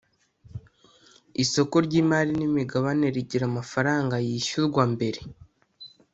[1.43, 5.19] isoko ry’imari n’imigabane rigira amafaranga yishyurwa mbere